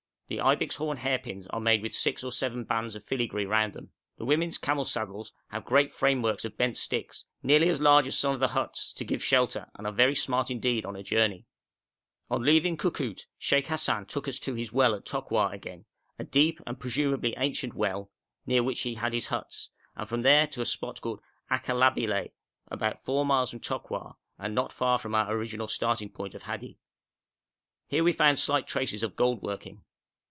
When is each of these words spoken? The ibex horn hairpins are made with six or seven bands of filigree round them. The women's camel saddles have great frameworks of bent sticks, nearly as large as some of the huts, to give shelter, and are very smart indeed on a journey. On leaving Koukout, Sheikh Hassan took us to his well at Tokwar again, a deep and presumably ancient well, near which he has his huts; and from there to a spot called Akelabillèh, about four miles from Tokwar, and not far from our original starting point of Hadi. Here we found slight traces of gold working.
The 0.31 0.39
ibex 0.39 0.77
horn 0.77 0.95
hairpins 0.95 1.45
are 1.47 1.59
made 1.59 1.81
with 1.81 1.93
six 1.93 2.23
or 2.23 2.31
seven 2.31 2.63
bands 2.63 2.95
of 2.95 3.03
filigree 3.03 3.43
round 3.45 3.73
them. 3.73 3.89
The 4.17 4.23
women's 4.23 4.57
camel 4.57 4.85
saddles 4.85 5.33
have 5.49 5.65
great 5.65 5.91
frameworks 5.91 6.45
of 6.45 6.55
bent 6.55 6.77
sticks, 6.77 7.25
nearly 7.43 7.67
as 7.67 7.81
large 7.81 8.07
as 8.07 8.17
some 8.17 8.33
of 8.33 8.39
the 8.39 8.47
huts, 8.47 8.93
to 8.93 9.03
give 9.03 9.21
shelter, 9.21 9.67
and 9.75 9.85
are 9.85 9.91
very 9.91 10.15
smart 10.15 10.49
indeed 10.49 10.85
on 10.85 10.95
a 10.95 11.03
journey. 11.03 11.47
On 12.29 12.41
leaving 12.43 12.77
Koukout, 12.77 13.25
Sheikh 13.37 13.67
Hassan 13.67 14.05
took 14.05 14.25
us 14.29 14.39
to 14.39 14.53
his 14.53 14.71
well 14.71 14.95
at 14.95 15.03
Tokwar 15.05 15.51
again, 15.51 15.83
a 16.17 16.23
deep 16.23 16.61
and 16.65 16.79
presumably 16.79 17.33
ancient 17.35 17.73
well, 17.73 18.09
near 18.45 18.63
which 18.63 18.83
he 18.83 18.93
has 18.93 19.11
his 19.11 19.27
huts; 19.27 19.69
and 19.97 20.07
from 20.07 20.21
there 20.21 20.47
to 20.47 20.61
a 20.61 20.65
spot 20.65 21.01
called 21.01 21.19
Akelabillèh, 21.51 22.31
about 22.69 23.03
four 23.03 23.25
miles 23.25 23.49
from 23.49 23.59
Tokwar, 23.59 24.15
and 24.39 24.55
not 24.55 24.71
far 24.71 24.97
from 24.97 25.13
our 25.13 25.29
original 25.29 25.67
starting 25.67 26.07
point 26.07 26.33
of 26.33 26.43
Hadi. 26.43 26.77
Here 27.85 28.05
we 28.05 28.13
found 28.13 28.39
slight 28.39 28.65
traces 28.65 29.03
of 29.03 29.17
gold 29.17 29.41
working. 29.41 29.83